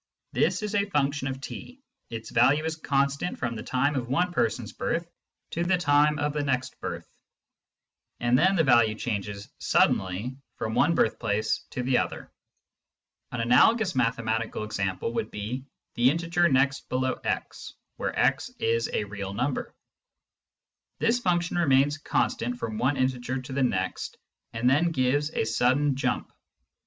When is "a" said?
0.73-0.89, 18.93-19.03, 25.29-25.45